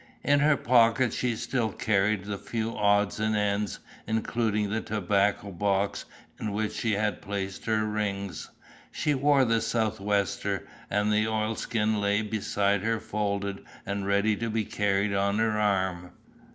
[0.23, 3.77] In her pocket she still carried the few odds and ends
[4.07, 6.05] including the tobacco box
[6.39, 8.49] in which she had placed her rings.
[8.91, 14.65] She wore the sou'wester, and the oilskin lay beside her folded and ready to be
[14.65, 16.09] carried on her arm.